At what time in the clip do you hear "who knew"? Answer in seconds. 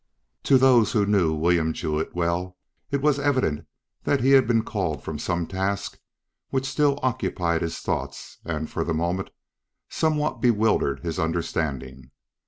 0.93-1.31